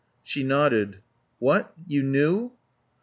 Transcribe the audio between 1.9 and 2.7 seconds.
knew?"